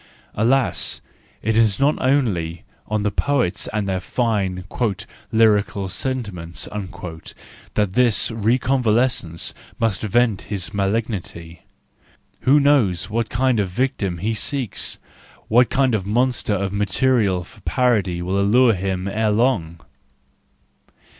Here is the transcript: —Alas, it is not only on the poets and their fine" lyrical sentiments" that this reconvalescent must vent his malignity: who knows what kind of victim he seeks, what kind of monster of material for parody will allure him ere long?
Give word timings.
—Alas, 0.33 0.99
it 1.43 1.55
is 1.55 1.79
not 1.79 1.95
only 2.01 2.63
on 2.87 3.03
the 3.03 3.11
poets 3.11 3.69
and 3.71 3.87
their 3.87 3.99
fine" 3.99 4.63
lyrical 5.31 5.87
sentiments" 5.89 6.67
that 7.75 7.93
this 7.93 8.31
reconvalescent 8.31 9.53
must 9.79 10.01
vent 10.01 10.41
his 10.49 10.73
malignity: 10.73 11.61
who 12.39 12.59
knows 12.59 13.11
what 13.11 13.29
kind 13.29 13.59
of 13.59 13.69
victim 13.69 14.17
he 14.17 14.33
seeks, 14.33 14.97
what 15.47 15.69
kind 15.69 15.93
of 15.93 16.03
monster 16.03 16.55
of 16.55 16.73
material 16.73 17.43
for 17.43 17.61
parody 17.61 18.23
will 18.23 18.39
allure 18.39 18.73
him 18.73 19.07
ere 19.07 19.29
long? 19.29 19.79